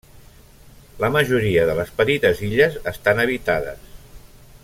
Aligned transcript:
La 1.03 1.09
majoria 1.15 1.65
de 1.71 1.75
les 1.81 1.91
petites 2.01 2.41
illes 2.49 2.81
estan 2.93 3.23
habitades. 3.27 3.85